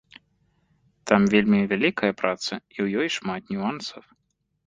[1.09, 4.01] Там вельмі вялікая праца, і ў ёй шмат нюансаў.